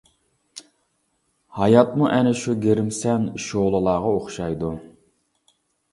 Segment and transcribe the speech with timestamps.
[1.57, 4.75] ھاياتمۇ ئەنە شۇ گىرىمسەن شولىلارغا ئوخشايدۇ.